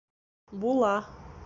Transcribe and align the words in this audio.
Була 0.55 0.95